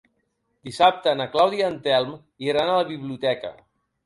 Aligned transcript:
Dissabte 0.69 1.13
na 1.19 1.27
Clàudia 1.35 1.67
i 1.67 1.67
en 1.67 1.77
Telm 1.89 2.17
iran 2.49 2.73
a 2.73 2.79
la 2.81 2.89
biblioteca. 2.91 3.55